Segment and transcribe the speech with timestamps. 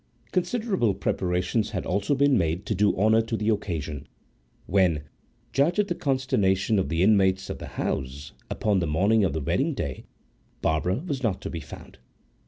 [0.31, 4.07] Considerable preparations had also been made to do honour to the occasion,
[4.65, 9.75] when—judge of the consternation of the inmates of the house!—upon the morning of the wedding
[9.75, 10.05] day
[10.59, 11.99] Barbara was not to be found.